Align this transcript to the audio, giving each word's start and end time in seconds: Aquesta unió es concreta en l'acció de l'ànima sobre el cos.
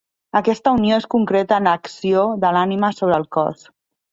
Aquesta 0.37 0.71
unió 0.77 0.95
es 1.01 1.05
concreta 1.11 1.59
en 1.63 1.69
l'acció 1.71 2.25
de 2.45 2.53
l'ànima 2.57 2.93
sobre 3.03 3.21
el 3.23 3.29
cos. 3.39 3.71